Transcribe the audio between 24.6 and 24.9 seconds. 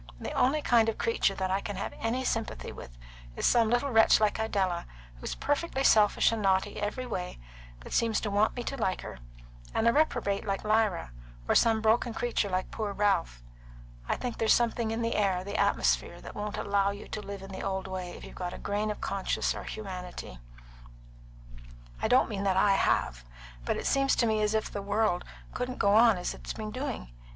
the